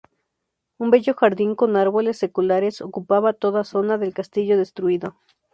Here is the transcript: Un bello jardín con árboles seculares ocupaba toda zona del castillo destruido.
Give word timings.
Un 0.79 0.89
bello 0.89 1.13
jardín 1.13 1.53
con 1.53 1.75
árboles 1.77 2.17
seculares 2.17 2.81
ocupaba 2.81 3.33
toda 3.33 3.63
zona 3.63 3.99
del 3.99 4.15
castillo 4.15 4.57
destruido. 4.57 5.15